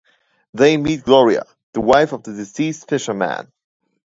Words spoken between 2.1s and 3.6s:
of the deceased fisherman.